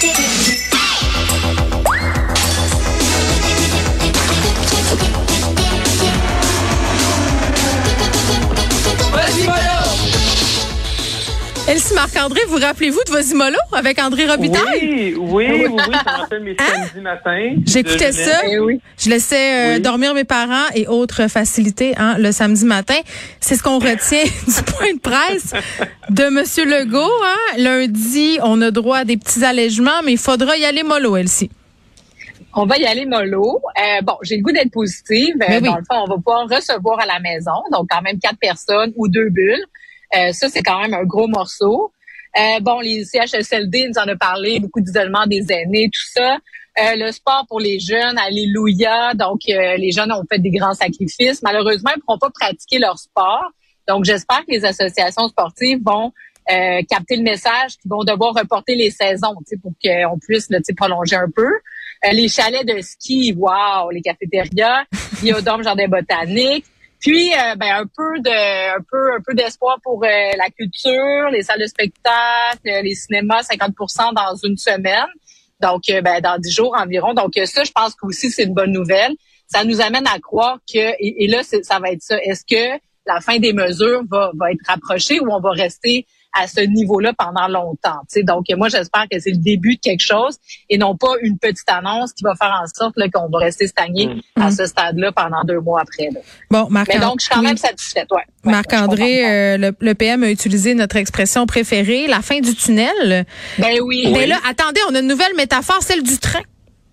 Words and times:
Elsie 0.00 0.57
Marc-André, 11.98 12.40
vous 12.46 12.58
rappelez-vous 12.58 13.00
de 13.08 13.10
vos 13.10 13.18
Imolo 13.18 13.58
avec 13.72 13.98
André 14.00 14.28
Robitaille? 14.30 15.14
Oui, 15.16 15.16
oui, 15.18 15.46
oui, 15.50 15.66
oui, 15.68 15.94
ça 16.04 16.10
rappelle 16.12 16.44
mes 16.44 16.54
samedis 16.56 17.00
matins. 17.00 17.54
J'écoutais 17.66 18.12
ça. 18.12 18.42
Eh 18.48 18.60
oui. 18.60 18.80
Je 18.96 19.10
laissais 19.10 19.72
euh, 19.72 19.74
Oui. 19.74 19.80
dormir 19.80 20.14
mes 20.14 20.22
parents 20.22 20.68
et 20.76 20.86
autres 20.86 21.26
facilités 21.26 21.94
hein, 21.96 22.16
le 22.16 22.30
samedi 22.30 22.64
matin. 22.66 22.94
C'est 23.40 23.56
ce 23.56 23.64
qu'on 23.64 23.80
retient 23.80 24.22
du 24.46 24.72
point 24.72 24.94
de 24.94 25.00
presse 25.00 25.54
de 26.08 26.28
Monsieur 26.28 26.66
Legault. 26.66 27.00
Hein. 27.24 27.56
Lundi, 27.58 28.38
on 28.44 28.62
a 28.62 28.70
droit 28.70 28.98
à 28.98 29.04
des 29.04 29.16
petits 29.16 29.44
allègements, 29.44 30.00
mais 30.04 30.12
il 30.12 30.18
faudra 30.18 30.56
y 30.56 30.64
aller 30.64 30.84
mollo, 30.84 31.16
Elsie. 31.16 31.50
On 32.54 32.64
va 32.64 32.76
y 32.78 32.86
aller 32.86 33.06
mollo. 33.06 33.60
Euh, 33.76 34.02
bon, 34.02 34.14
j'ai 34.22 34.36
le 34.36 34.42
goût 34.44 34.52
d'être 34.52 34.70
positive. 34.70 35.34
Euh, 35.42 35.46
Ben 35.48 35.62
oui. 35.64 35.68
Dans 35.68 35.76
le 35.78 35.82
fond, 35.82 36.04
on 36.06 36.08
va 36.08 36.14
pouvoir 36.14 36.48
recevoir 36.48 37.00
à 37.00 37.06
la 37.06 37.18
maison, 37.18 37.50
donc 37.72 37.88
quand 37.90 38.02
même 38.02 38.20
quatre 38.20 38.38
personnes 38.38 38.92
ou 38.94 39.08
deux 39.08 39.30
bulles. 39.30 39.64
Euh, 40.16 40.32
ça, 40.32 40.48
c'est 40.48 40.62
quand 40.62 40.80
même 40.80 40.94
un 40.94 41.04
gros 41.04 41.28
morceau. 41.28 41.92
Euh, 42.38 42.60
bon, 42.60 42.80
les 42.80 43.04
CHSLD 43.04 43.88
nous 43.88 43.98
en 43.98 44.06
a 44.06 44.16
parlé, 44.16 44.60
beaucoup 44.60 44.80
d'isolement 44.80 45.26
des 45.26 45.44
aînés, 45.50 45.90
tout 45.92 46.12
ça. 46.12 46.38
Euh, 46.78 46.94
le 46.94 47.10
sport 47.10 47.44
pour 47.48 47.58
les 47.58 47.80
jeunes, 47.80 48.18
alléluia. 48.18 49.14
Donc, 49.14 49.40
euh, 49.48 49.76
les 49.76 49.90
jeunes 49.90 50.12
ont 50.12 50.22
fait 50.30 50.38
des 50.38 50.50
grands 50.50 50.74
sacrifices. 50.74 51.42
Malheureusement, 51.42 51.90
ils 51.94 51.98
ne 51.98 52.02
pourront 52.02 52.18
pas 52.18 52.30
pratiquer 52.30 52.78
leur 52.78 52.98
sport. 52.98 53.50
Donc, 53.88 54.04
j'espère 54.04 54.40
que 54.40 54.52
les 54.52 54.64
associations 54.64 55.28
sportives 55.28 55.80
vont 55.84 56.12
euh, 56.50 56.82
capter 56.88 57.16
le 57.16 57.22
message, 57.22 57.78
qu'ils 57.80 57.90
vont 57.90 58.04
devoir 58.04 58.34
reporter 58.34 58.76
les 58.76 58.90
saisons 58.90 59.34
pour 59.60 59.72
qu'on 59.82 60.18
puisse 60.18 60.46
sais, 60.46 60.74
prolonger 60.76 61.16
un 61.16 61.30
peu. 61.34 61.50
Les 62.12 62.28
chalets 62.28 62.64
de 62.64 62.80
ski, 62.80 63.34
wow, 63.36 63.90
les 63.90 64.00
cafétérias, 64.00 64.84
biodôme, 65.20 65.64
jardin 65.64 65.88
botanique. 65.88 66.64
Puis 67.00 67.32
euh, 67.32 67.54
ben 67.56 67.76
un 67.76 67.86
peu 67.86 68.20
de 68.20 68.76
un 68.76 68.82
peu 68.90 69.12
un 69.14 69.20
peu 69.24 69.34
d'espoir 69.34 69.78
pour 69.82 70.02
euh, 70.04 70.08
la 70.08 70.50
culture, 70.50 71.30
les 71.30 71.42
salles 71.42 71.60
de 71.60 71.66
spectacle, 71.66 72.58
les 72.64 72.94
cinémas 72.94 73.42
50% 73.42 74.14
dans 74.14 74.36
une 74.36 74.56
semaine. 74.56 75.06
Donc 75.60 75.82
euh, 75.90 76.00
ben 76.00 76.20
dans 76.20 76.38
dix 76.38 76.50
jours 76.52 76.74
environ. 76.76 77.14
Donc 77.14 77.36
euh, 77.36 77.46
ça 77.46 77.62
je 77.64 77.70
pense 77.70 77.94
que 77.94 78.06
aussi 78.06 78.30
c'est 78.30 78.44
une 78.44 78.54
bonne 78.54 78.72
nouvelle. 78.72 79.14
Ça 79.46 79.64
nous 79.64 79.80
amène 79.80 80.06
à 80.06 80.18
croire 80.18 80.58
que 80.72 80.78
et, 80.78 81.24
et 81.24 81.28
là 81.28 81.42
ça 81.42 81.78
va 81.78 81.90
être 81.90 82.02
ça. 82.02 82.18
Est-ce 82.22 82.44
que 82.44 82.80
la 83.06 83.20
fin 83.20 83.38
des 83.38 83.52
mesures 83.52 84.02
va 84.10 84.32
va 84.34 84.50
être 84.50 84.66
rapprochée 84.66 85.20
ou 85.20 85.32
on 85.32 85.40
va 85.40 85.50
rester 85.50 86.04
à 86.40 86.46
ce 86.46 86.60
niveau-là 86.60 87.12
pendant 87.16 87.48
longtemps. 87.48 88.00
tu 88.02 88.20
sais. 88.20 88.22
Donc, 88.22 88.44
moi, 88.56 88.68
j'espère 88.68 89.06
que 89.10 89.18
c'est 89.18 89.30
le 89.30 89.36
début 89.38 89.76
de 89.76 89.80
quelque 89.80 90.02
chose 90.02 90.36
et 90.70 90.78
non 90.78 90.96
pas 90.96 91.12
une 91.22 91.38
petite 91.38 91.68
annonce 91.68 92.12
qui 92.12 92.22
va 92.24 92.34
faire 92.34 92.60
en 92.62 92.66
sorte 92.66 92.94
là, 92.96 93.06
qu'on 93.12 93.28
va 93.28 93.38
rester 93.38 93.66
stagné 93.66 94.06
Mm. 94.36 94.42
à 94.42 94.50
ce 94.50 94.66
stade-là 94.66 95.12
pendant 95.12 95.42
deux 95.44 95.60
mois 95.60 95.80
après. 95.82 96.08
là. 96.12 96.20
Bon, 96.50 96.66
Marc 96.70 96.88
Mais 96.88 96.98
donc, 97.00 97.16
je 97.20 97.24
suis 97.26 97.34
quand 97.34 97.42
même 97.42 97.56
satisfaite. 97.56 98.06
Ouais. 98.10 98.22
Ouais, 98.44 98.52
Marc-André, 98.52 99.18
contente. 99.18 99.30
euh, 99.30 99.56
le, 99.58 99.72
le 99.80 99.94
PM 99.94 100.22
a 100.22 100.30
utilisé 100.30 100.74
notre 100.74 100.96
expression 100.96 101.46
préférée, 101.46 102.06
la 102.06 102.22
fin 102.22 102.40
du 102.40 102.54
tunnel. 102.54 103.26
Ben 103.58 103.80
oui. 103.82 104.08
Mais 104.12 104.26
là, 104.26 104.36
attendez, 104.48 104.80
on 104.90 104.94
a 104.94 105.00
une 105.00 105.06
nouvelle 105.08 105.34
métaphore, 105.36 105.82
celle 105.82 106.02
du 106.02 106.18
train. 106.18 106.40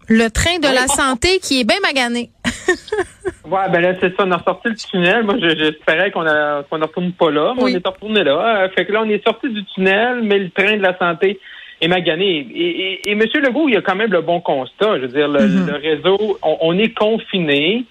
Le 0.07 0.29
train 0.29 0.59
de 0.59 0.67
la 0.67 0.87
santé 0.87 1.39
qui 1.39 1.59
est 1.59 1.63
bien 1.63 1.79
magané. 1.81 2.31
Ouais, 3.45 3.69
ben 3.71 3.79
là, 3.81 3.93
c'est 3.99 4.15
ça, 4.15 4.23
on 4.25 4.31
a 4.31 4.41
sorti 4.43 4.69
le 4.69 4.75
tunnel. 4.75 5.23
Moi, 5.23 5.35
je- 5.39 5.55
j'espérais 5.55 6.09
qu'on 6.11 6.21
qu'on 6.69 6.77
ne 6.79 6.83
retourne 6.85 7.11
pas 7.11 7.29
là, 7.29 7.53
mais 7.55 7.63
Oui. 7.63 7.71
on 7.73 7.77
est 7.79 7.87
retourné 7.87 8.23
là. 8.23 8.63
Euh, 8.63 8.69
Fait 8.75 8.85
que 8.85 8.91
là, 8.91 9.03
on 9.05 9.09
est 9.09 9.23
sorti 9.23 9.49
du 9.49 9.63
tunnel, 9.65 10.21
mais 10.23 10.39
le 10.39 10.49
train 10.49 10.77
de 10.77 10.81
la 10.81 10.97
santé 10.97 11.39
est 11.79 11.87
magané. 11.87 12.37
Et, 12.39 12.69
et, 13.03 13.09
et 13.09 13.11
M. 13.11 13.19
Legault, 13.35 13.69
il 13.69 13.77
a 13.77 13.81
quand 13.81 13.95
même 13.95 14.11
le 14.11 14.21
bon 14.21 14.39
constat. 14.41 14.95
Je 14.97 15.01
veux 15.01 15.07
dire, 15.09 15.27
le, 15.27 15.47
Mhm. 15.47 15.67
le 15.67 15.75
réseau, 15.75 16.39
on, 16.41 16.57
on 16.61 16.77
est 16.79 16.93
confiné, 16.97 17.83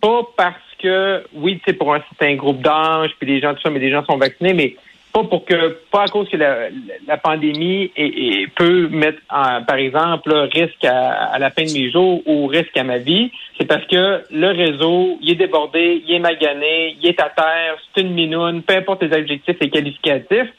pas 0.00 0.22
parce 0.36 0.56
que, 0.82 1.22
oui, 1.34 1.60
c'est 1.66 1.74
pour 1.74 1.94
un 1.94 2.00
certain 2.10 2.34
groupe 2.36 2.62
d'âge, 2.62 3.10
puis 3.18 3.28
les 3.28 3.40
gens, 3.40 3.54
tout 3.54 3.60
ça, 3.62 3.70
mais 3.70 3.80
les 3.80 3.90
gens 3.90 4.04
sont 4.06 4.16
vaccinés, 4.16 4.54
mais 4.54 4.76
pas 5.16 5.24
pour 5.24 5.44
que, 5.46 5.78
pas 5.90 6.02
à 6.02 6.08
cause 6.08 6.28
que 6.28 6.36
la, 6.36 6.68
la 7.06 7.16
pandémie 7.16 7.90
est- 7.96 8.04
est- 8.06 8.46
peut 8.54 8.88
mettre, 8.88 9.18
en, 9.30 9.62
par 9.64 9.76
exemple, 9.76 10.28
là, 10.30 10.42
risque 10.52 10.84
à, 10.84 11.32
à 11.34 11.38
la 11.38 11.50
fin 11.50 11.64
de 11.64 11.72
mes 11.72 11.90
jours 11.90 12.20
ou 12.26 12.46
risque 12.46 12.76
à 12.76 12.84
ma 12.84 12.98
vie. 12.98 13.30
C'est 13.58 13.66
parce 13.66 13.84
que 13.86 14.22
le 14.30 14.48
réseau, 14.48 15.18
il 15.22 15.30
est 15.30 15.36
débordé, 15.36 16.02
il 16.06 16.14
est 16.14 16.18
magané, 16.18 16.96
il 17.00 17.08
est 17.08 17.20
à 17.20 17.30
terre, 17.30 17.76
c'est 17.94 18.02
une 18.02 18.12
minoune, 18.12 18.62
peu 18.62 18.76
importe 18.76 19.02
les 19.04 19.12
adjectifs 19.14 19.56
et 19.60 19.70
qualificatifs. 19.70 20.52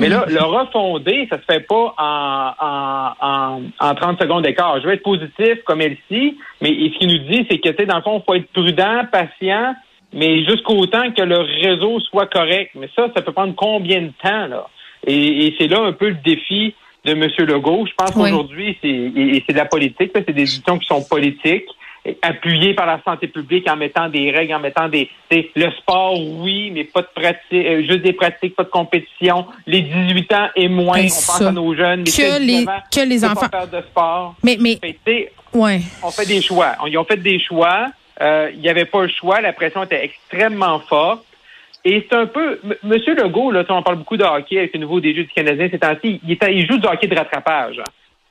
Mais 0.00 0.08
là, 0.08 0.24
le 0.28 0.42
refonder, 0.42 1.28
ça 1.30 1.36
se 1.38 1.44
fait 1.44 1.60
pas 1.60 1.94
en, 1.96 2.52
en, 2.60 3.12
en, 3.20 3.62
en 3.78 3.94
30 3.94 4.20
secondes 4.20 4.42
d'écart. 4.42 4.80
Je 4.80 4.86
vais 4.88 4.94
être 4.94 5.02
positif 5.02 5.62
comme 5.64 5.80
Elsie, 5.80 6.38
mais 6.60 6.70
ce 6.70 6.98
qu'il 6.98 7.08
nous 7.08 7.18
dit, 7.30 7.46
c'est 7.48 7.58
que, 7.58 7.68
tu 7.68 7.76
sais, 7.76 7.86
dans 7.86 7.96
le 7.98 8.02
fond, 8.02 8.18
il 8.20 8.24
faut 8.26 8.34
être 8.34 8.50
prudent, 8.52 9.02
patient, 9.12 9.74
mais 10.12 10.44
jusqu'au 10.44 10.86
temps 10.86 11.10
que 11.12 11.22
le 11.22 11.38
réseau 11.38 12.00
soit 12.00 12.26
correct. 12.26 12.72
Mais 12.74 12.88
ça, 12.94 13.08
ça 13.14 13.22
peut 13.22 13.32
prendre 13.32 13.54
combien 13.54 14.02
de 14.02 14.12
temps, 14.22 14.46
là? 14.46 14.66
Et, 15.06 15.46
et 15.46 15.54
c'est 15.58 15.68
là 15.68 15.80
un 15.80 15.92
peu 15.92 16.08
le 16.10 16.16
défi 16.24 16.74
de 17.04 17.12
M. 17.12 17.28
Legault. 17.38 17.86
Je 17.86 17.92
pense 17.94 18.10
Oui. 18.14 18.30
qu'aujourd'hui, 18.30 18.78
c'est 18.80 18.88
et- 18.88 19.36
et 19.36 19.44
c'est 19.46 19.52
de 19.52 19.58
la 19.58 19.64
politique. 19.64 20.10
C'est 20.14 20.26
des 20.26 20.32
décisions 20.32 20.78
qui 20.78 20.86
sont 20.86 21.02
politiques, 21.02 21.66
appuyées 22.20 22.74
par 22.74 22.86
la 22.86 23.00
santé 23.04 23.26
publique 23.28 23.68
en 23.70 23.76
mettant 23.76 24.08
des 24.08 24.30
règles, 24.30 24.54
en 24.54 24.60
mettant 24.60 24.88
des... 24.88 25.08
Le 25.30 25.70
sport, 25.78 26.14
oui, 26.20 26.70
mais 26.72 26.84
pas 26.84 27.02
de 27.02 27.08
pratique, 27.14 27.40
euh, 27.52 27.80
juste 27.82 28.02
des 28.02 28.12
pratiques, 28.12 28.54
pas 28.56 28.64
de 28.64 28.68
compétition. 28.70 29.46
Les 29.66 29.82
18 29.82 30.32
ans 30.34 30.48
et 30.56 30.68
moins, 30.68 30.98
Ben, 30.98 31.04
on 31.04 31.08
pense 31.08 31.40
à 31.40 31.52
nos 31.52 31.74
jeunes. 31.74 32.00
Les 32.00 32.04
Que 32.04 32.10
16, 32.10 32.40
les- 32.40 32.46
19 32.58 32.68
ans, 32.68 32.80
que 32.92 33.08
les 33.08 33.24
enfants- 33.24 33.48
Pas 33.48 33.60
faire 33.66 33.80
de 33.80 33.86
sport. 33.86 34.34
Mais, 34.44 34.56
mais, 34.60 34.78
Fait 35.04 35.32
ouais. 35.54 35.80
on 36.02 36.10
fait 36.10 36.26
des 36.26 36.42
choix. 36.42 36.72
Ils 36.86 36.98
ont 36.98 37.04
fait 37.04 37.16
des 37.16 37.38
choix. 37.40 37.86
Euh, 38.22 38.50
Il 38.54 38.60
n'y 38.60 38.68
avait 38.68 38.84
pas 38.84 39.02
le 39.02 39.08
choix. 39.08 39.40
La 39.40 39.52
pression 39.52 39.82
était 39.82 40.04
extrêmement 40.04 40.78
forte. 40.80 41.24
Et 41.84 42.06
c'est 42.08 42.16
un 42.16 42.26
peu... 42.26 42.60
M- 42.64 42.74
Monsieur 42.84 43.14
Legault, 43.14 43.50
là, 43.50 43.64
on 43.68 43.82
parle 43.82 43.96
beaucoup 43.98 44.16
de 44.16 44.24
hockey 44.24 44.58
avec 44.58 44.72
le 44.74 44.80
nouveau 44.80 45.02
Jeux 45.02 45.12
du 45.12 45.28
Canadien 45.28 45.68
ces 45.70 45.78
temps-ci. 45.78 46.20
Il, 46.26 46.38
il 46.50 46.66
joue 46.66 46.78
du 46.78 46.86
hockey 46.86 47.08
de 47.08 47.16
rattrapage 47.16 47.80
hein, 47.80 47.90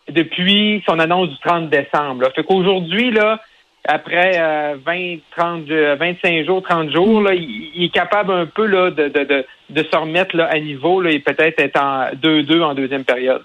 depuis 0.10 0.82
son 0.88 1.00
annonce 1.00 1.30
du 1.30 1.38
30 1.40 1.70
décembre. 1.70 2.30
Fait 2.34 2.44
qu'aujourd'hui, 2.44 3.12
là, 3.12 3.42
après 3.88 4.40
euh, 4.40 4.76
20, 4.86 5.18
30, 5.36 5.70
euh, 5.70 5.96
25 6.00 6.46
jours, 6.46 6.62
30 6.62 6.92
jours, 6.92 7.22
là, 7.22 7.34
il, 7.34 7.84
est 7.84 7.94
capable 7.94 8.32
un 8.32 8.46
peu 8.46 8.66
là, 8.68 8.90
de, 8.92 9.10
de, 9.10 9.46
de, 9.70 9.84
se 9.84 9.98
remettre 9.98 10.36
là, 10.38 10.46
à 10.50 10.60
niveau 10.60 11.02
là, 11.02 11.12
et 11.12 11.20
peut-être 11.20 11.60
être 11.60 11.80
en 11.80 12.06
2-2 12.16 12.62
en 12.62 12.74
deuxième 12.74 13.04
période. 13.04 13.44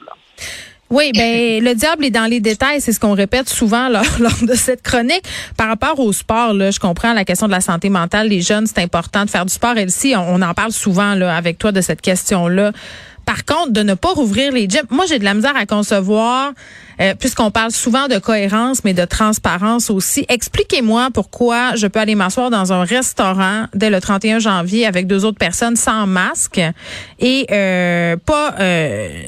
Oui, 0.90 1.10
ben 1.12 1.62
le 1.62 1.74
diable 1.74 2.04
est 2.04 2.10
dans 2.10 2.26
les 2.26 2.40
détails, 2.40 2.80
c'est 2.80 2.92
ce 2.92 3.00
qu'on 3.00 3.14
répète 3.14 3.48
souvent 3.48 3.88
lors, 3.88 4.04
de 4.42 4.54
cette 4.54 4.82
chronique. 4.82 5.24
Par 5.56 5.68
rapport 5.68 5.98
au 5.98 6.12
sport, 6.12 6.52
je 6.54 6.78
comprends 6.78 7.12
la 7.12 7.24
question 7.24 7.46
de 7.46 7.52
la 7.52 7.60
santé 7.60 7.88
mentale. 7.88 8.28
Les 8.28 8.40
jeunes, 8.40 8.66
c'est 8.66 8.80
important 8.80 9.24
de 9.24 9.30
faire 9.30 9.44
du 9.44 9.52
sport. 9.52 9.76
Elsie, 9.76 10.14
on, 10.16 10.36
on 10.36 10.42
en 10.42 10.54
parle 10.54 10.72
souvent 10.72 11.20
avec 11.20 11.58
toi 11.58 11.72
de 11.72 11.80
cette 11.80 12.00
question-là. 12.00 12.72
Par 13.26 13.44
contre, 13.44 13.72
de 13.72 13.82
ne 13.82 13.94
pas 13.94 14.12
rouvrir 14.12 14.52
les 14.52 14.68
gyms, 14.68 14.86
moi 14.88 15.04
j'ai 15.08 15.18
de 15.18 15.24
la 15.24 15.34
misère 15.34 15.56
à 15.56 15.66
concevoir, 15.66 16.52
euh, 17.00 17.12
puisqu'on 17.18 17.50
parle 17.50 17.72
souvent 17.72 18.06
de 18.06 18.18
cohérence, 18.18 18.84
mais 18.84 18.94
de 18.94 19.04
transparence 19.04 19.90
aussi. 19.90 20.24
Expliquez-moi 20.28 21.08
pourquoi 21.12 21.74
je 21.74 21.88
peux 21.88 21.98
aller 21.98 22.14
m'asseoir 22.14 22.50
dans 22.50 22.72
un 22.72 22.84
restaurant 22.84 23.66
dès 23.74 23.90
le 23.90 24.00
31 24.00 24.38
janvier 24.38 24.86
avec 24.86 25.08
deux 25.08 25.24
autres 25.24 25.38
personnes 25.38 25.74
sans 25.74 26.06
masque 26.06 26.60
et 27.18 27.46
euh, 27.50 28.16
pas... 28.24 28.54
Euh, 28.60 29.22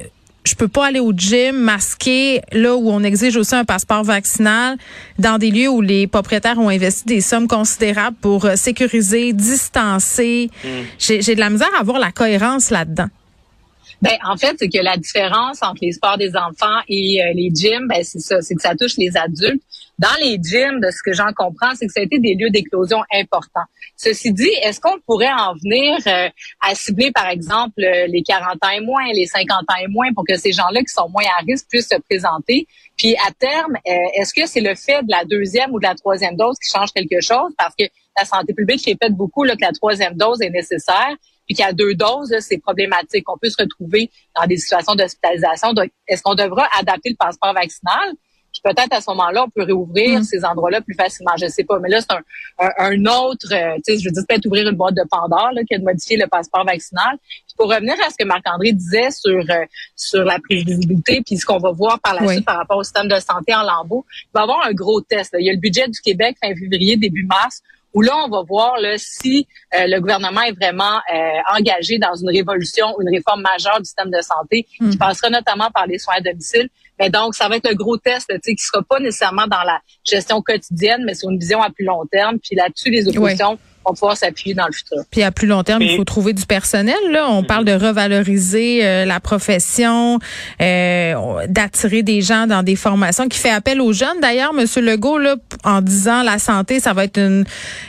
je 0.49 0.55
peux 0.55 0.69
pas 0.69 0.87
aller 0.87 1.01
au 1.01 1.13
gym 1.13 1.57
masqué 1.57 2.41
là 2.53 2.75
où 2.75 2.91
on 2.91 3.03
exige 3.03 3.37
aussi 3.37 3.55
un 3.55 3.65
passeport 3.65 4.03
vaccinal 4.03 4.77
dans 5.19 5.39
des 5.39 5.51
lieux 5.51 5.69
où 5.69 5.81
les 5.81 6.07
propriétaires 6.07 6.59
ont 6.59 6.71
investi 6.71 7.05
des 7.05 7.21
sommes 7.21 7.47
considérables 7.47 8.17
pour 8.21 8.47
euh, 8.47 8.57
sécuriser, 8.57 9.33
distancer. 9.33 10.51
J'ai 10.99 11.21
j'ai 11.23 11.35
de 11.35 11.41
la 11.41 11.51
misère 11.51 11.71
à 11.79 11.83
voir 11.83 11.99
la 11.99 12.13
cohérence 12.13 12.71
là-dedans. 12.71 13.09
Ben, 14.01 14.17
en 14.25 14.37
fait, 14.37 14.57
c'est 14.59 14.69
que 14.69 14.79
la 14.79 14.97
différence 14.97 15.63
entre 15.63 15.81
les 15.83 15.93
sports 15.93 16.19
des 16.19 16.37
enfants 16.37 16.81
et 16.89 17.21
euh, 17.23 17.33
les 17.35 17.51
gyms, 17.53 17.89
ben, 17.89 18.03
c'est 18.05 18.21
ça, 18.21 18.41
c'est 18.41 18.55
que 18.55 18.63
ça 18.63 18.75
touche 18.77 18.97
les 18.97 19.17
adultes. 19.17 19.63
Dans 19.99 20.15
les 20.21 20.39
gyms, 20.41 20.81
de 20.81 20.91
ce 20.91 21.03
que 21.05 21.13
j'en 21.13 21.33
comprends, 21.33 21.75
c'est 21.75 21.87
que 21.87 21.93
ça 21.93 22.01
a 22.01 22.05
été 22.05 22.19
des 22.21 22.35
lieux 22.35 22.51
d'éclosion 22.51 22.99
importants. 23.13 23.65
Ceci 23.97 24.33
dit, 24.33 24.51
est-ce 24.63 24.81
qu'on 24.81 24.99
pourrait 25.07 25.33
en 25.33 25.55
venir 25.55 25.99
euh, 26.07 26.29
à 26.61 26.75
cibler, 26.77 27.11
par 27.11 27.29
exemple, 27.29 27.83
euh, 27.83 28.07
les 28.07 28.23
40 28.23 28.63
ans 28.63 28.71
et 28.71 28.81
moins, 28.81 29.05
les 29.13 29.27
50 29.27 29.51
ans 29.51 29.83
et 29.83 29.89
moins, 29.89 30.13
pour 30.15 30.25
que 30.25 30.37
ces 30.37 30.53
gens-là 30.53 30.81
qui 30.81 30.95
sont 30.95 31.09
moins 31.09 31.25
à 31.37 31.43
risque 31.45 31.67
puissent 31.69 31.89
se 31.89 31.99
présenter? 32.09 32.69
Puis, 32.97 33.17
à 33.17 33.33
terme, 33.33 33.77
euh, 33.89 34.21
est-ce 34.21 34.33
que 34.33 34.47
c'est 34.47 34.61
le 34.61 34.77
fait 34.77 35.03
de 35.03 35.11
la 35.11 35.25
deuxième 35.25 35.73
ou 35.73 35.81
de 35.81 35.87
la 35.87 35.97
troisième 35.97 36.37
dose 36.37 36.57
qui 36.59 36.73
change 36.73 36.93
quelque 36.93 37.21
chose? 37.21 37.53
Parce 37.59 37.75
que 37.77 37.85
la 38.17 38.25
santé 38.25 38.55
publique 38.55 38.85
répète 38.85 39.15
beaucoup 39.15 39.43
là, 39.43 39.57
que 39.57 39.63
la 39.63 39.73
troisième 39.73 40.15
dose 40.15 40.41
est 40.43 40.51
nécessaire 40.51 41.17
puis 41.49 41.57
qu'à 41.57 41.73
deux 41.73 41.95
doses, 41.95 42.37
c'est 42.41 42.59
problématique. 42.59 43.29
On 43.29 43.39
peut 43.39 43.49
se 43.49 43.57
retrouver 43.59 44.11
dans 44.37 44.47
des 44.47 44.59
situations 44.59 44.95
d'hospitalisation. 44.95 45.73
Donc, 45.73 45.91
est-ce 46.07 46.23
qu'on 46.23 46.35
devra 46.35 46.69
adapter 46.79 47.09
le 47.09 47.17
passeport 47.17 47.55
vaccinal? 47.55 48.13
Puis 48.63 48.75
peut-être 48.75 48.93
à 48.93 49.01
ce 49.01 49.11
moment-là, 49.11 49.45
on 49.45 49.51
peut 49.51 49.63
réouvrir 49.63 50.21
mm. 50.21 50.25
ces 50.25 50.45
endroits-là 50.45 50.81
plus 50.81 50.95
facilement. 50.95 51.33
Je 51.41 51.47
sais 51.47 51.65
pas. 51.65 51.79
Mais 51.79 51.89
là, 51.89 52.01
c'est 52.01 52.13
un, 52.13 52.71
un, 52.79 53.07
autre, 53.07 53.53
euh, 53.53 53.77
tu 53.77 53.95
sais, 53.95 53.99
je 53.99 54.09
veux 54.09 54.13
dire, 54.13 54.23
peut-être 54.29 54.47
ouvrir 54.47 54.69
une 54.69 54.77
boîte 54.77 54.95
de 54.95 55.05
Pandore 55.09 55.53
là, 55.53 55.63
que 55.69 55.79
de 55.79 55.85
modifier 55.85 56.17
le 56.17 56.27
passeport 56.27 56.65
vaccinal. 56.65 57.17
Puis 57.23 57.55
pour 57.57 57.71
revenir 57.73 57.95
à 58.07 58.11
ce 58.11 58.17
que 58.19 58.25
Marc-André 58.25 58.73
disait 58.73 59.11
sur 59.11 59.39
euh, 59.39 59.65
sur 59.97 60.25
la 60.25 60.39
prévisibilité, 60.39 61.23
puis 61.25 61.37
ce 61.37 61.47
qu'on 61.47 61.59
va 61.59 61.71
voir 61.73 62.01
par 62.01 62.15
la 62.15 62.27
suite 62.29 62.45
par 62.45 62.57
rapport 62.57 62.79
au 62.79 62.85
système 62.85 63.09
de 63.09 63.17
santé 63.17 63.55
en 63.55 63.63
lambeaux, 63.63 64.05
il 64.11 64.29
va 64.35 64.41
y 64.41 64.43
avoir 64.43 64.67
un 64.67 64.73
gros 64.73 65.01
test. 65.01 65.35
Il 65.39 65.47
y 65.47 65.51
a 65.51 65.53
le 65.53 65.59
budget 65.59 65.89
du 65.89 66.01
Québec 66.01 66.37
fin 66.43 66.55
février, 66.55 66.97
début 66.97 67.25
mars 67.25 67.63
où 67.99 68.01
là, 68.01 68.13
on 68.25 68.29
va 68.29 68.43
voir 68.47 68.79
là, 68.79 68.95
si 68.97 69.49
euh, 69.75 69.87
le 69.89 69.99
gouvernement 69.99 70.43
est 70.43 70.53
vraiment 70.53 70.99
euh, 71.13 71.57
engagé 71.59 71.99
dans 71.99 72.15
une 72.15 72.29
révolution, 72.29 72.87
une 73.01 73.13
réforme 73.13 73.43
majeure 73.43 73.81
du 73.81 73.87
système 73.87 74.11
de 74.11 74.21
santé, 74.21 74.63
qui 74.63 74.85
hmm. 74.85 74.99
passera 74.99 75.31
notamment 75.31 75.69
par 75.73 75.89
les 75.89 75.99
soins 75.99 76.15
à 76.19 76.21
domicile. 76.21 76.69
Mais 77.01 77.11
donc, 77.11 77.35
ça 77.35 77.49
va 77.49 77.57
être 77.57 77.69
le 77.69 77.75
gros 77.75 77.97
test, 77.97 78.33
qui 78.41 78.55
sera 78.57 78.85
pas 78.85 79.01
nécessairement 79.01 79.49
dans 79.49 79.65
la 79.65 79.81
gestion 80.05 80.41
quotidienne, 80.43 81.03
mais 81.05 81.15
sur 81.15 81.29
une 81.29 81.41
vision 81.41 81.61
à 81.61 81.71
plus 81.71 81.85
long 81.85 82.07
terme. 82.07 82.39
Puis 82.39 82.55
là-dessus, 82.55 82.91
les 82.91 83.09
oppositions 83.09 83.59
va 83.89 83.95
pouvoir 83.95 84.17
s'appuyer 84.17 84.55
dans 84.55 84.67
le 84.67 84.73
futur. 84.73 84.99
Puis 85.11 85.23
à 85.23 85.31
plus 85.31 85.47
long 85.47 85.63
terme, 85.63 85.83
il 85.83 85.97
faut 85.97 86.05
trouver 86.05 86.33
du 86.33 86.47
personnel. 86.47 86.97
Là, 87.11 87.29
on 87.29 87.43
parle 87.43 87.65
de 87.65 87.73
revaloriser 87.73 88.85
euh, 88.85 89.05
la 89.05 89.21
profession, 89.21 90.19
euh, 90.61 91.47
d'attirer 91.49 92.03
des 92.03 92.23
gens 92.23 92.47
dans 92.47 92.63
des 92.63 92.77
formations, 92.77 93.29
qui 93.29 93.39
fait 93.39 93.51
appel 93.51 93.81
aux 93.81 93.93
jeunes. 93.93 94.21
D'ailleurs, 94.21 94.53
Monsieur 94.53 94.83
Legault, 94.83 95.19
là, 95.19 95.37
en 95.65 95.81
disant 95.81 96.23
la 96.23 96.39
santé, 96.39 96.81
ça 96.81 96.93
va 96.93 97.05
être 97.05 97.19
une 97.19 97.45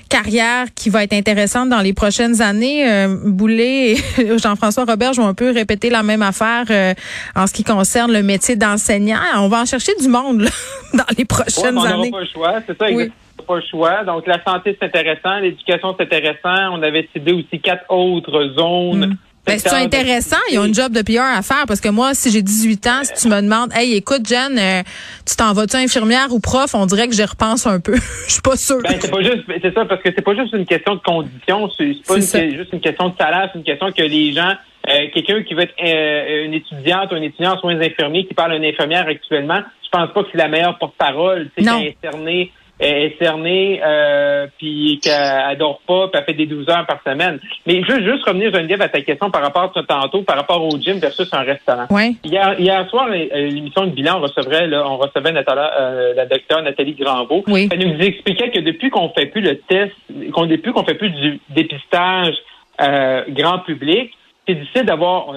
carrière 0.10 0.66
qui 0.76 0.90
va 0.90 1.04
être 1.04 1.14
intéressante 1.14 1.70
dans 1.70 1.82
les 1.82 1.94
prochaines 1.94 2.42
années. 2.42 2.90
Euh, 2.90 3.16
Boulet 3.24 3.92
et 3.92 4.38
Jean-François 4.38 4.86
Robert 4.86 5.14
vont 5.14 5.28
un 5.28 5.34
peu 5.34 5.52
répéter 5.52 5.90
la 5.90 6.04
même 6.04 6.22
affaire 6.22 6.66
euh, 6.70 6.94
en 7.36 7.48
ce 7.48 7.54
qui 7.54 7.64
concerne 7.64 8.12
le 8.12 8.24
métier 8.24 8.56
d'enseignant. 8.56 9.20
On 9.38 9.48
va 9.48 9.62
en 9.62 9.66
chercher 9.66 9.94
du 10.00 10.08
monde 10.08 10.42
là, 10.42 10.50
dans 10.94 11.16
les 11.18 11.26
prochaines 11.26 11.78
on 11.78 11.84
années. 11.84 12.12
Pas 12.12 12.20
le 12.20 12.26
choix, 12.26 12.60
c'est 12.66 12.78
ça. 12.78 12.86
Oui 12.92 13.12
pas 13.44 13.56
le 13.56 13.64
choix. 13.70 14.04
Donc, 14.04 14.28
la 14.28 14.42
santé, 14.44 14.78
c'est 14.80 14.86
intéressant. 14.86 15.40
L'éducation, 15.40 15.96
c'est 15.98 16.06
intéressant. 16.06 16.74
On 16.74 16.82
avait 16.82 17.08
ciblé 17.14 17.34
aussi 17.34 17.60
quatre 17.60 17.86
autres 17.90 18.54
zones. 18.58 19.08
Mm. 19.08 19.18
Ben, 19.46 19.58
c'est 19.58 19.74
intéressant. 19.74 20.38
Ils 20.52 20.60
ont 20.60 20.66
une 20.66 20.74
job 20.74 20.92
de 20.92 21.02
PR 21.02 21.38
à 21.38 21.42
faire 21.42 21.66
parce 21.68 21.82
que 21.82 21.90
moi, 21.90 22.14
si 22.14 22.30
j'ai 22.30 22.42
18 22.42 22.88
ans, 22.88 23.04
si 23.04 23.14
tu 23.14 23.28
me 23.30 23.42
demandes, 23.42 23.72
hey, 23.74 23.96
écoute, 23.96 24.28
Jen, 24.28 24.58
euh, 24.58 24.84
tu 25.26 25.36
t'en 25.36 25.54
vas-tu 25.54 25.78
infirmière 25.78 26.28
ou 26.32 26.40
prof, 26.40 26.76
on 26.76 26.86
dirait 26.86 27.08
que 27.08 27.16
j'y 27.16 27.24
repense 27.24 27.66
un 27.66 27.80
peu. 27.80 27.96
Je 28.28 28.34
suis 28.34 28.42
pas 28.42 28.56
sûre. 28.56 28.82
Ben, 28.84 28.98
c'est 29.00 29.10
pas 29.10 29.22
juste, 29.22 29.44
c'est 29.48 29.74
ça, 29.74 29.86
parce 29.86 30.02
que 30.02 30.10
c'est 30.16 30.22
pas 30.24 30.36
juste 30.36 30.54
une 30.54 30.66
question 30.66 30.96
de 30.96 31.02
conditions, 31.02 31.70
c'est 31.78 31.96
pas 32.08 32.16
juste 32.20 32.74
une 32.74 32.82
question 32.82 33.10
de 33.10 33.16
salaire, 33.20 33.50
c'est 33.52 33.60
une 33.60 33.66
question 33.66 33.92
que 33.92 34.04
les 34.04 34.34
gens, 34.34 34.54
euh, 34.88 35.08
quelqu'un 35.14 35.42
qui 35.44 35.54
veut 35.54 35.64
être 35.64 35.76
euh, 35.84 36.46
une 36.46 36.54
étudiante 36.54 37.12
ou 37.12 37.16
un 37.16 37.22
étudiant 37.22 37.56
en 37.56 37.60
soins 37.60 37.80
infirmiers 37.80 38.26
qui 38.28 38.34
parle 38.34 38.54
à 38.54 38.56
une 38.58 38.66
infirmière 38.66 39.08
actuellement, 39.08 39.62
je 39.84 39.90
pense 39.90 40.14
pas 40.14 40.24
que 40.24 40.30
c'est 40.32 40.38
la 40.38 40.48
meilleure 40.48 40.78
porte-parole, 40.78 41.50
c'est 41.58 41.64
cerner 42.02 42.52
est 42.80 43.18
cernée, 43.20 43.82
euh, 43.86 44.48
puis 44.58 45.00
qu'elle 45.04 45.58
dort 45.58 45.82
pas, 45.86 46.08
puis 46.08 46.20
elle 46.20 46.26
fait 46.26 46.34
des 46.34 46.46
12 46.46 46.70
heures 46.70 46.86
par 46.86 47.02
semaine. 47.04 47.40
Mais 47.68 47.82
je 47.84 47.92
veux 47.92 48.12
juste 48.12 48.26
revenir, 48.26 48.54
Geneviève, 48.54 48.82
à 48.82 48.88
ta 48.88 49.02
question 49.02 49.30
par 49.30 49.42
rapport 49.42 49.72
à 49.76 49.84
tantôt, 49.84 50.22
par 50.24 50.38
rapport 50.38 50.64
au 50.64 50.78
gym 50.80 50.98
versus 51.00 51.28
un 51.34 51.42
restaurant. 51.42 51.88
Oui. 51.90 52.18
Hier, 52.24 52.60
hier 52.60 52.90
soir, 52.90 53.10
l'émission 53.10 53.86
de 53.86 53.92
bilan, 53.92 54.20
on 54.20 54.22
recevrait, 54.22 54.68
là, 54.68 54.84
on 54.88 54.98
recevait 54.98 55.34
euh, 55.36 56.14
la 56.16 56.26
docteure 56.26 56.62
Nathalie 56.62 56.94
Granvaux. 56.94 57.44
Oui. 57.48 57.68
Elle 57.72 57.80
nous 57.80 58.00
expliquait 58.00 58.50
que 58.50 58.60
depuis 58.60 58.90
qu'on 58.90 59.10
fait 59.10 59.26
plus 59.26 59.42
le 59.42 59.58
test, 59.60 59.94
qu'on 60.34 60.46
depuis 60.46 60.72
qu'on 60.72 60.86
fait 60.86 60.96
plus 60.96 61.10
du 61.10 61.40
dépistage 61.50 62.36
euh, 62.82 63.24
grand 63.30 63.60
public, 63.60 64.12
c'est 64.48 64.56
difficile 64.56 64.86
d'avoir 64.86 65.34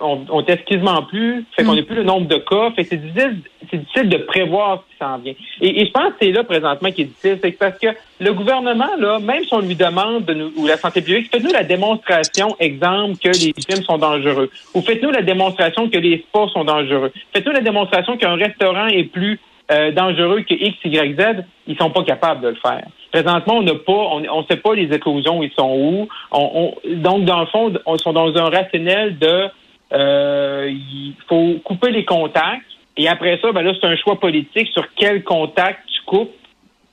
on, 0.00 0.24
on 0.28 0.42
teste 0.42 0.64
quasiment 0.64 1.02
plus, 1.02 1.44
fait 1.56 1.64
qu'on 1.64 1.74
n'a 1.74 1.82
mm. 1.82 1.86
plus 1.86 1.96
le 1.96 2.02
nombre 2.04 2.26
de 2.26 2.36
cas, 2.36 2.70
fait 2.72 2.84
que 2.84 2.90
c'est 2.90 2.96
difficile, 2.96 3.40
c'est 3.70 3.78
difficile 3.78 4.08
de 4.08 4.16
prévoir 4.18 4.82
ce 4.82 4.92
qui 4.92 4.98
s'en 4.98 5.18
vient. 5.18 5.34
Et, 5.60 5.84
je 5.84 5.90
pense 5.90 6.08
que 6.10 6.14
c'est 6.22 6.32
là 6.32 6.44
présentement 6.44 6.90
qui 6.90 7.02
est 7.02 7.04
difficile, 7.06 7.38
c'est 7.42 7.52
parce 7.52 7.78
que 7.78 7.88
le 8.20 8.32
gouvernement, 8.32 8.90
là, 8.98 9.18
même 9.18 9.44
si 9.44 9.54
on 9.54 9.60
lui 9.60 9.74
demande 9.74 10.24
de 10.24 10.34
nous, 10.34 10.52
ou 10.56 10.66
la 10.66 10.76
santé 10.76 11.02
publique, 11.02 11.30
faites-nous 11.30 11.52
la 11.52 11.64
démonstration, 11.64 12.56
exemple, 12.58 13.16
que 13.18 13.28
les 13.28 13.52
films 13.52 13.84
sont 13.84 13.98
dangereux, 13.98 14.50
ou 14.74 14.80
faites-nous 14.80 15.10
la 15.10 15.22
démonstration 15.22 15.88
que 15.88 15.98
les 15.98 16.18
sports 16.18 16.50
sont 16.50 16.64
dangereux, 16.64 17.12
faites-nous 17.32 17.52
la 17.52 17.60
démonstration 17.60 18.16
qu'un 18.16 18.34
restaurant 18.34 18.86
est 18.88 19.04
plus 19.04 19.38
euh, 19.70 19.92
dangereux 19.92 20.40
que 20.42 20.54
X, 20.54 20.76
Y, 20.84 21.20
Z, 21.20 21.44
ils 21.66 21.76
sont 21.76 21.90
pas 21.90 22.02
capables 22.02 22.40
de 22.40 22.48
le 22.48 22.56
faire. 22.56 22.84
Présentement, 23.12 23.58
on 23.58 23.62
n'a 23.62 23.74
pas, 23.74 23.92
on 23.92 24.20
ne 24.20 24.46
sait 24.50 24.56
pas 24.56 24.74
les 24.74 24.92
éclosions, 24.94 25.42
ils 25.42 25.52
sont 25.52 25.76
où. 25.76 26.08
On, 26.32 26.74
donc, 26.96 27.24
dans 27.24 27.40
le 27.40 27.46
fond, 27.46 27.72
on 27.86 27.98
sont 27.98 28.12
dans 28.12 28.36
un 28.36 28.50
rationnel 28.50 29.18
de 29.18 29.48
euh, 29.92 30.70
il 30.70 31.14
faut 31.28 31.54
couper 31.64 31.90
les 31.90 32.04
contacts. 32.04 32.62
Et 32.96 33.08
après 33.08 33.38
ça, 33.40 33.52
ben 33.52 33.62
là, 33.62 33.72
c'est 33.80 33.86
un 33.86 33.96
choix 33.96 34.18
politique 34.18 34.68
sur 34.72 34.84
quel 34.94 35.22
contact 35.24 35.80
tu 35.86 36.02
coupes 36.04 36.34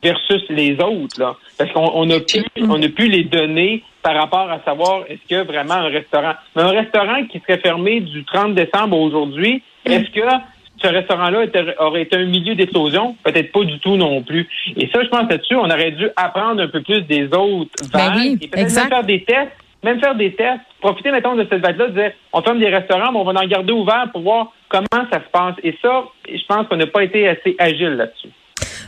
versus 0.02 0.44
les 0.50 0.74
autres. 0.74 1.20
Là. 1.20 1.36
Parce 1.58 1.72
qu'on 1.72 2.06
n'a 2.06 2.20
plus, 2.20 2.46
on 2.62 2.82
a 2.82 2.90
plus 2.90 3.10
les 3.10 3.24
données 3.24 3.84
par 4.04 4.16
rapport 4.16 4.50
à 4.50 4.62
savoir 4.64 5.04
est-ce 5.10 5.28
que 5.28 5.46
vraiment 5.46 5.74
un 5.74 5.90
restaurant. 5.90 6.34
Mais 6.56 6.62
un 6.62 6.72
restaurant 6.72 7.26
qui 7.26 7.40
serait 7.40 7.60
fermé 7.60 8.00
du 8.00 8.24
30 8.24 8.56
décembre 8.56 9.00
aujourd'hui, 9.00 9.64
mm. 9.86 9.92
est-ce 9.92 10.10
que 10.12 10.28
ce 10.82 10.88
restaurant-là 10.88 11.46
aurait 11.80 12.04
été 12.04 12.16
un 12.16 12.26
milieu 12.26 12.56
d'explosion? 12.56 13.16
Peut-être 13.24 13.52
pas 13.52 13.64
du 13.64 13.80
tout 13.80 13.96
non 13.96 14.22
plus. 14.22 14.48
Et 14.76 14.90
ça, 14.94 15.04
je 15.04 15.10
pense 15.10 15.30
là-dessus, 15.30 15.56
on 15.56 15.70
aurait 15.70 15.92
dû 15.92 16.08
apprendre 16.16 16.62
un 16.62 16.68
peu 16.68 16.82
plus 16.82 17.02
des 17.02 17.26
autres 17.26 17.72
ben 17.92 18.00
vagues 18.00 18.44
et 18.44 18.48
peut-être 18.48 18.90
faire 18.90 19.04
des 19.04 19.24
tests, 19.24 19.52
même 19.84 20.00
faire 20.00 20.16
des 20.16 20.34
tests, 20.34 20.62
profiter, 20.82 21.12
mettons, 21.12 21.36
de 21.36 21.46
cette 21.50 21.62
vague-là, 21.62 21.90
dire, 21.90 22.12
on 22.34 22.42
ferme 22.42 22.60
des 22.60 22.70
restaurants, 22.70 23.12
mais 23.12 23.20
on 23.20 23.24
va 23.24 23.40
en 23.40 23.48
garder 23.48 23.74
ouvert 23.74 24.08
pour 24.12 24.22
voir 24.22 24.54
comment 24.70 25.06
ça 25.12 25.20
se 25.20 25.32
passe. 25.32 25.56
Et 25.64 25.76
ça, 25.82 26.06
je 26.28 26.46
pense 26.48 26.68
qu'on 26.68 26.78
n'a 26.78 26.88
pas 26.88 27.04
été 27.04 27.28
assez 27.28 27.56
agile 27.60 27.96
là-dessus. 27.96 28.30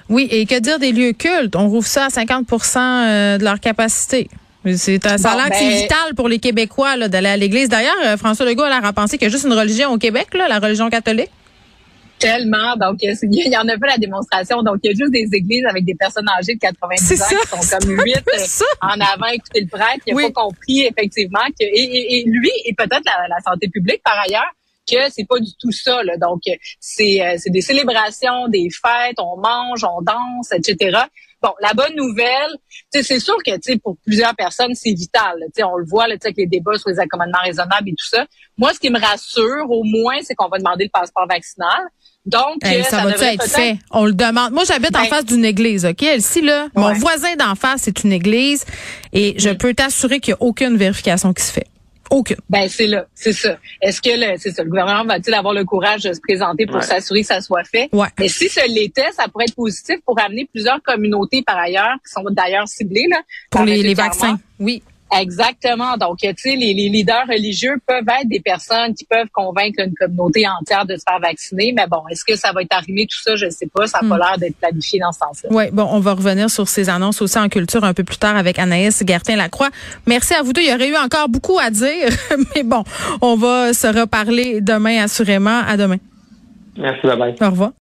Oui, 0.10 0.28
et 0.32 0.46
que 0.46 0.60
dire 0.60 0.80
des 0.80 0.92
lieux 0.92 1.14
cultes? 1.14 1.56
On 1.56 1.68
rouvre 1.68 1.86
ça 1.86 2.06
à 2.06 2.08
50% 2.08 2.78
euh, 2.78 3.38
de 3.38 3.44
leur 3.44 3.60
capacité. 3.60 4.28
C'est 4.66 5.02
ça 5.02 5.32
a 5.32 5.36
l'air 5.36 5.46
c'est 5.54 5.66
ben 5.66 5.82
vital 5.82 6.16
pour 6.18 6.28
les 6.28 6.40
Québécois 6.40 7.08
d'aller 7.08 7.30
à 7.30 7.38
l'église. 7.38 7.70
D'ailleurs, 7.70 7.96
euh, 8.06 8.18
François 8.18 8.46
Legault 8.46 8.64
a 8.64 8.70
l'air 8.70 8.84
à 8.84 8.92
penser 8.92 9.18
qu'il 9.18 9.28
y 9.28 9.30
a 9.30 9.32
juste 9.32 9.46
une 9.46 9.54
religion 9.54 9.92
au 9.92 9.98
Québec, 9.98 10.28
là, 10.34 10.48
la 10.50 10.60
religion 10.60 10.90
catholique. 10.90 11.30
Tellement. 12.20 12.76
Donc, 12.76 12.98
il 13.02 13.48
y 13.48 13.58
en 13.58 13.68
a 13.68 13.78
pas 13.78 13.88
la 13.88 13.98
démonstration. 13.98 14.62
Donc, 14.62 14.80
il 14.84 14.92
y 14.92 14.94
a 14.94 14.96
juste 14.96 15.12
des 15.12 15.28
églises 15.32 15.66
avec 15.66 15.86
des 15.86 15.96
personnes 15.96 16.28
âgées 16.38 16.56
de 16.56 16.60
90 16.60 17.22
ans 17.22 17.26
qui 17.26 17.48
sont 17.48 17.78
comme 17.78 17.90
huit 18.04 18.18
euh, 18.18 18.66
en 18.82 19.00
avant 19.00 19.28
écouter 19.28 19.62
le 19.62 19.68
prêtre. 19.68 20.04
Il 20.06 20.16
n'a 20.16 20.24
pas 20.24 20.32
compris, 20.32 20.82
effectivement, 20.82 21.46
que, 21.60 21.64
et, 21.64 22.24
lui, 22.28 22.52
et 22.66 22.74
peut-être 22.74 23.06
la, 23.06 23.40
santé 23.46 23.70
publique, 23.70 24.02
par 24.04 24.20
ailleurs, 24.20 24.52
que 24.86 24.98
c'est 25.12 25.26
pas 25.26 25.40
du 25.40 25.52
tout 25.60 25.72
ça. 25.72 26.04
Là. 26.04 26.18
Donc, 26.18 26.42
c'est, 26.80 27.26
euh, 27.26 27.36
c'est 27.38 27.52
des 27.52 27.62
célébrations, 27.62 28.50
des 28.50 28.70
fêtes, 28.70 29.18
on 29.20 29.38
mange, 29.40 29.86
on 29.86 30.02
danse, 30.02 30.52
etc. 30.52 31.00
Bon, 31.42 31.54
la 31.62 31.74
bonne 31.74 31.96
nouvelle, 31.96 32.52
c'est 32.92 33.20
sûr 33.20 33.38
que 33.46 33.78
pour 33.78 33.96
plusieurs 34.06 34.36
personnes, 34.36 34.76
c'est 34.76 34.92
vital. 34.92 35.36
On 35.64 35.78
le 35.78 35.86
voit 35.86 36.08
là, 36.08 36.16
avec 36.22 36.38
les 36.38 36.48
débats 36.48 36.78
sur 36.78 36.90
les 36.90 37.00
accommodements 37.00 37.40
raisonnables 37.44 37.88
et 37.88 37.96
tout 37.98 38.08
ça. 38.10 38.26
Moi, 38.58 38.74
ce 38.74 38.80
qui 38.80 38.90
me 38.90 39.00
rassure, 39.00 39.70
au 39.70 39.84
moins, 39.84 40.18
c'est 40.22 40.36
qu'on 40.36 40.50
va 40.50 40.58
demander 40.58 40.86
le 40.86 40.90
passeport 40.90 41.28
vaccinal. 41.30 41.80
Donc, 42.26 42.58
euh, 42.66 42.84
ça, 42.84 43.06
va 43.06 43.34
être 43.34 43.48
fait? 43.48 43.78
On 43.92 44.06
le 44.06 44.14
demande. 44.14 44.52
Moi, 44.52 44.64
j'habite 44.66 44.96
en 44.96 45.04
ben 45.04 45.08
face 45.08 45.26
d'une 45.26 45.46
église, 45.46 45.86
OK? 45.86 46.04
Elsie, 46.04 46.42
là, 46.42 46.68
mon 46.76 46.94
voisin 46.94 47.36
d'en 47.38 47.56
face, 47.56 47.84
c'est 47.84 48.04
une 48.04 48.12
église 48.12 48.66
et 49.14 49.36
je 49.38 49.50
peux 49.50 49.74
t'assurer 49.74 50.20
qu'il 50.20 50.34
n'y 50.34 50.40
a 50.40 50.44
aucune 50.44 50.76
vérification 50.76 51.34
qui 51.34 51.44
se 51.44 51.52
fait. 51.52 51.68
Aucune. 52.10 52.38
Ben, 52.50 52.68
c'est 52.68 52.88
là, 52.88 53.06
c'est 53.14 53.34
ça. 53.34 53.58
Est-ce 53.82 54.02
que 54.02 54.10
le, 54.10 54.38
c'est 54.38 54.52
ça, 54.52 54.64
le 54.64 54.70
gouvernement 54.70 55.06
va-t-il 55.06 55.34
avoir 55.34 55.54
le 55.54 55.64
courage 55.64 56.04
de 56.04 56.14
se 56.14 56.20
présenter 56.20 56.66
pour 56.66 56.84
s'assurer 56.84 57.22
que 57.22 57.28
ça 57.28 57.42
soit 57.42 57.64
fait? 57.64 57.90
Ouais. 57.94 58.08
Mais 58.20 58.28
si 58.28 58.50
ce 58.50 58.68
l'était, 58.68 59.12
ça 59.12 59.28
pourrait 59.28 59.46
être 59.48 59.56
positif 59.56 59.98
pour 60.06 60.20
amener 60.20 60.50
plusieurs 60.52 60.82
communautés 60.82 61.44
par 61.44 61.58
ailleurs, 61.58 61.96
qui 62.06 62.12
sont 62.12 62.24
d'ailleurs 62.32 62.68
ciblées, 62.68 63.08
là. 63.10 63.22
Pour 63.52 63.64
les 63.64 63.94
vaccins. 63.94 64.40
Oui. 64.60 64.82
Exactement. 65.18 65.98
Donc, 65.98 66.18
tu 66.20 66.34
sais, 66.36 66.56
les, 66.56 66.74
les, 66.74 66.90
leaders 66.90 67.26
religieux 67.28 67.76
peuvent 67.88 68.08
être 68.22 68.28
des 68.28 68.40
personnes 68.40 68.94
qui 68.94 69.06
peuvent 69.06 69.30
convaincre 69.32 69.80
une 69.84 69.94
communauté 69.94 70.46
entière 70.48 70.86
de 70.86 70.96
se 70.96 71.04
faire 71.08 71.20
vacciner. 71.20 71.74
Mais 71.76 71.88
bon, 71.88 72.02
est-ce 72.10 72.24
que 72.24 72.36
ça 72.36 72.52
va 72.52 72.62
être 72.62 72.74
arrivé 72.74 73.08
tout 73.08 73.22
ça? 73.22 73.36
Je 73.36 73.46
ne 73.46 73.50
sais 73.50 73.68
pas. 73.68 73.88
Ça 73.88 74.00
n'a 74.02 74.10
pas 74.10 74.16
hmm. 74.16 74.20
l'air 74.20 74.38
d'être 74.38 74.56
planifié 74.58 75.00
dans 75.00 75.12
ce 75.12 75.20
sens-là. 75.20 75.50
Oui, 75.52 75.66
bon, 75.72 75.88
on 75.92 76.00
va 76.00 76.14
revenir 76.14 76.50
sur 76.50 76.68
ces 76.68 76.90
annonces 76.90 77.22
aussi 77.22 77.40
en 77.40 77.50
culture 77.50 77.84
un 77.84 77.94
peu 77.94 78.04
plus 78.04 78.18
tard 78.18 78.36
avec 78.36 78.60
Anaïs 78.60 79.04
Gertin-Lacroix. 79.06 79.70
Merci 80.06 80.34
à 80.34 80.44
vous 80.44 80.54
deux. 80.54 80.62
Il 80.62 80.70
y 80.70 80.74
aurait 80.74 80.90
eu 80.90 80.98
encore 80.98 81.30
beaucoup 81.30 81.60
à 81.60 81.70
dire, 81.70 82.10
mais 82.56 82.64
bon, 82.64 82.84
on 83.22 83.36
va 83.36 83.74
se 83.74 83.88
reparler 83.88 84.62
demain 84.62 85.04
assurément. 85.04 85.62
À 85.68 85.78
demain. 85.78 85.98
Merci, 86.78 87.06
bye 87.08 87.18
bye. 87.18 87.36
Au 87.42 87.50
revoir. 87.50 87.72